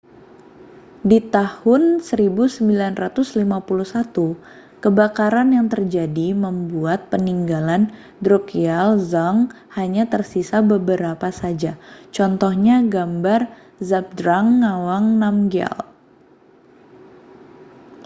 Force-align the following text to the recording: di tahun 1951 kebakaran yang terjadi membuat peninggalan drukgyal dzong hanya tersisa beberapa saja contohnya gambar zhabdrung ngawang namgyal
di 1.09 1.19
tahun 1.35 1.83
1951 2.01 4.81
kebakaran 4.83 5.49
yang 5.57 5.67
terjadi 5.73 6.27
membuat 6.45 6.99
peninggalan 7.13 7.83
drukgyal 8.23 8.87
dzong 9.07 9.37
hanya 9.77 10.03
tersisa 10.13 10.57
beberapa 10.71 11.27
saja 11.39 11.71
contohnya 12.17 12.75
gambar 12.95 13.41
zhabdrung 13.87 14.47
ngawang 14.65 15.05
namgyal 15.21 15.77